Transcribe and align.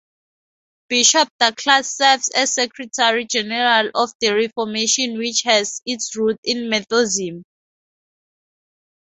Bishop 0.89 1.29
Douglass 1.39 1.95
serves 1.97 2.29
as 2.31 2.55
Secretary-General 2.55 3.91
of 3.93 4.09
that 4.19 4.29
Reformation 4.33 5.19
which 5.19 5.43
has 5.43 5.79
its 5.85 6.15
roots 6.15 6.39
in 6.43 6.69
Methodism. 6.71 7.43